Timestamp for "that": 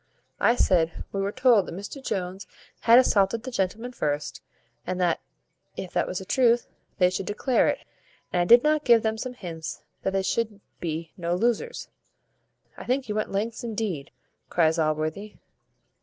1.67-1.75, 4.99-5.19, 5.93-6.07, 10.01-10.13